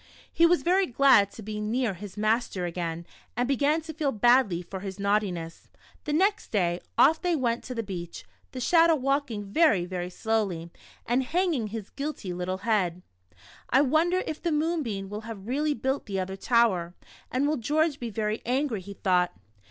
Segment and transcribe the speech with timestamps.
[0.33, 3.05] He was very glad to be near his master again,
[3.37, 5.69] and began to feel badly for his naughtiness.
[6.05, 10.71] The next day, off they W'Cnt to the beach, the Shadow walking very, very slowly
[11.05, 13.03] and hanging his guilty little head."
[13.69, 16.95] I wonder if the moonbeam will have really built the other tower,
[17.31, 19.33] and will George be very angry?" he thought.